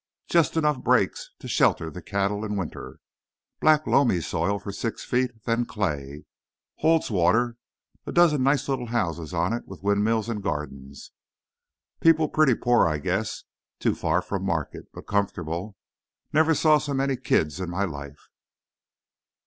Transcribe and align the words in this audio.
Just 0.27 0.57
enough 0.57 0.81
brakes 0.83 1.29
to 1.37 1.47
shelter 1.47 1.91
the 1.91 2.01
cattle 2.01 2.43
in 2.43 2.55
winter. 2.57 2.97
Black 3.59 3.85
loamy 3.85 4.19
soil 4.19 4.57
for 4.57 4.71
six 4.71 5.03
feet, 5.05 5.29
and 5.29 5.41
then 5.45 5.65
clay. 5.67 6.25
Holds 6.79 7.11
water. 7.11 7.57
A 8.07 8.11
dozen 8.11 8.41
nice 8.41 8.67
little 8.67 8.87
houses 8.87 9.31
on 9.31 9.53
it, 9.53 9.67
with 9.67 9.83
windmills 9.83 10.27
and 10.27 10.41
gardens. 10.41 11.11
People 11.99 12.27
pretty 12.29 12.55
poor, 12.55 12.87
I 12.87 12.97
guess—too 12.97 13.93
far 13.93 14.23
from 14.23 14.43
market—but 14.43 15.05
comfortable. 15.05 15.77
Never 16.33 16.55
saw 16.55 16.79
so 16.79 16.95
many 16.95 17.15
kids 17.15 17.59
in 17.59 17.69
my 17.69 17.85
life." 17.85 18.27